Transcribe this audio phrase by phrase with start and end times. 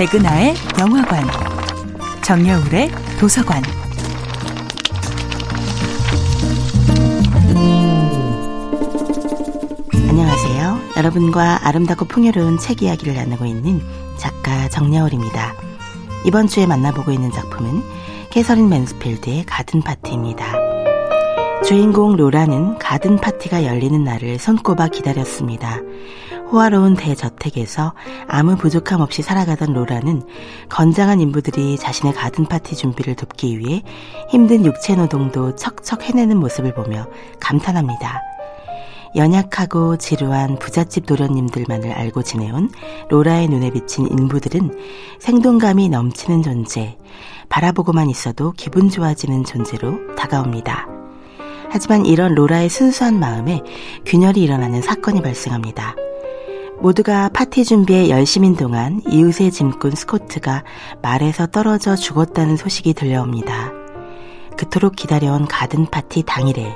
[0.00, 1.22] 백은하의 영화관,
[2.22, 3.62] 정여울의 도서관.
[10.08, 10.80] 안녕하세요.
[10.96, 13.82] 여러분과 아름답고 풍요로운 책 이야기를 나누고 있는
[14.16, 15.52] 작가 정여울입니다.
[16.24, 17.82] 이번 주에 만나보고 있는 작품은
[18.30, 20.46] 캐서린 맨스필드의 가든 파티입니다.
[21.62, 25.80] 주인공 로라는 가든 파티가 열리는 날을 손꼽아 기다렸습니다.
[26.50, 27.94] 호화로운 대저 택에서
[28.28, 30.22] 아무 부족함 없이 살아가던 로라는
[30.68, 33.82] 건장한 인부들이 자신의 가든 파티 준비를 돕기 위해
[34.28, 37.06] 힘든 육체 노동도 척척 해내는 모습을 보며
[37.40, 38.20] 감탄합니다.
[39.16, 42.70] 연약하고 지루한 부잣집 도련님들만을 알고 지내온
[43.08, 44.70] 로라의 눈에 비친 인부들은
[45.18, 46.96] 생동감이 넘치는 존재,
[47.48, 50.86] 바라보고만 있어도 기분 좋아지는 존재로 다가옵니다.
[51.70, 53.62] 하지만 이런 로라의 순수한 마음에
[54.06, 55.96] 균열이 일어나는 사건이 발생합니다.
[56.80, 60.64] 모두가 파티 준비에 열심인 동안 이웃의 짐꾼 스코트가
[61.02, 63.72] 말에서 떨어져 죽었다는 소식이 들려옵니다.
[64.56, 66.74] 그토록 기다려온 가든 파티 당일에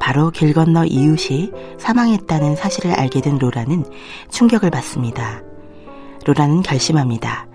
[0.00, 3.84] 바로 길 건너 이웃이 사망했다는 사실을 알게 된 로라는
[4.30, 5.42] 충격을 받습니다.
[6.24, 7.46] 로라는 결심합니다.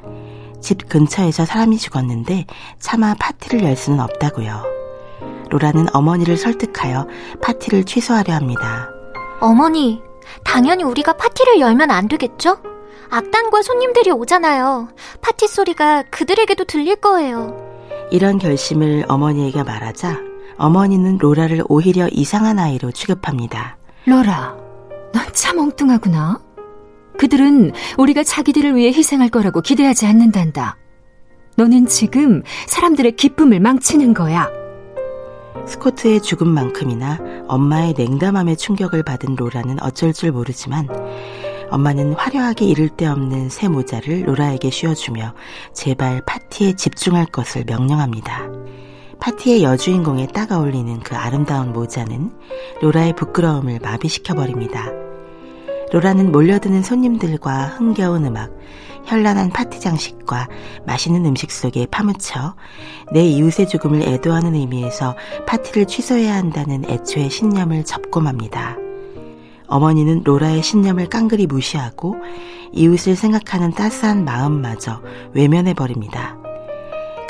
[0.62, 2.46] 집 근처에서 사람이 죽었는데
[2.80, 4.64] 차마 파티를 열 수는 없다고요.
[5.50, 7.08] 로라는 어머니를 설득하여
[7.42, 8.88] 파티를 취소하려 합니다.
[9.42, 10.02] 어머니,
[10.44, 12.58] 당연히 우리가 파티를 열면 안 되겠죠?
[13.10, 14.90] 악단과 손님들이 오잖아요.
[15.22, 17.56] 파티 소리가 그들에게도 들릴 거예요.
[18.12, 20.20] 이런 결심을 어머니에게 말하자
[20.58, 23.78] 어머니는 로라를 오히려 이상한 아이로 취급합니다.
[24.06, 24.56] 로라,
[25.14, 26.40] 넌 참 엉뚱하구나.
[27.18, 30.78] 그들은 우리가 자기들을 위해 희생할 거라고 기대하지 않는단다.
[31.58, 34.50] 너는 지금 사람들의 기쁨을 망치는 거야.
[35.68, 37.20] 스코트의 죽음만큼이나
[37.52, 40.88] 엄마의 냉담함에 충격을 받은 로라는 어쩔 줄 모르지만
[41.70, 45.34] 엄마는 화려하게 이를 데 없는 새 모자를 로라에게 씌워주며
[45.74, 48.48] 제발 파티에 집중할 것을 명령합니다.
[49.20, 52.32] 파티의 여주인공에 딱 어울리는 그 아름다운 모자는
[52.82, 55.01] 로라의 부끄러움을 마비시켜버립니다.
[55.92, 58.52] 로라는 몰려드는 손님들과 흥겨운 음악,
[59.06, 60.48] 현란한 파티 장식과
[60.86, 62.56] 맛있는 음식 속에 파묻혀
[63.12, 65.16] 내 이웃의 죽음을 애도하는 의미에서
[65.48, 68.78] 파티를 취소해야 한다는 애초의 신념을 접고 맙니다.
[69.68, 72.16] 어머니는 로라의 신념을 깡그리 무시하고
[72.74, 75.02] 이웃을 생각하는 따스한 마음마저
[75.34, 76.41] 외면해버립니다.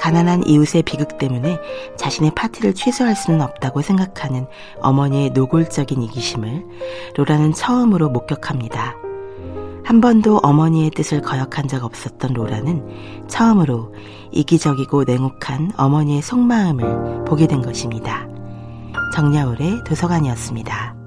[0.01, 1.59] 가난한 이웃의 비극 때문에
[1.95, 4.47] 자신의 파티를 취소할 수는 없다고 생각하는
[4.81, 6.65] 어머니의 노골적인 이기심을
[7.15, 8.95] 로라는 처음으로 목격합니다.
[9.83, 13.93] 한 번도 어머니의 뜻을 거역한 적 없었던 로라는 처음으로
[14.31, 18.27] 이기적이고 냉혹한 어머니의 속마음을 보게 된 것입니다.
[19.13, 21.00] 정야울의 도서관이었습니다.